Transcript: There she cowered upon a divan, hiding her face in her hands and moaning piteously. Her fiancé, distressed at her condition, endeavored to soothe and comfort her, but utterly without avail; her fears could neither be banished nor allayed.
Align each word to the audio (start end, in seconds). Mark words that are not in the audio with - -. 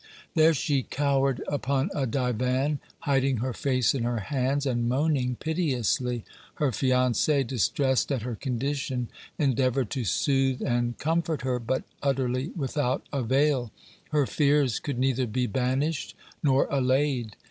There 0.33 0.55
she 0.55 0.81
cowered 0.81 1.43
upon 1.47 1.91
a 1.93 2.07
divan, 2.07 2.79
hiding 3.01 3.37
her 3.37 3.53
face 3.53 3.93
in 3.93 4.01
her 4.01 4.17
hands 4.19 4.65
and 4.65 4.89
moaning 4.89 5.35
piteously. 5.35 6.25
Her 6.55 6.71
fiancé, 6.71 7.45
distressed 7.45 8.11
at 8.11 8.23
her 8.23 8.33
condition, 8.35 9.09
endeavored 9.37 9.91
to 9.91 10.03
soothe 10.03 10.63
and 10.63 10.97
comfort 10.97 11.43
her, 11.43 11.59
but 11.59 11.83
utterly 12.01 12.47
without 12.55 13.05
avail; 13.13 13.71
her 14.09 14.25
fears 14.25 14.79
could 14.79 14.97
neither 14.97 15.27
be 15.27 15.45
banished 15.45 16.15
nor 16.41 16.65
allayed. 16.71 17.35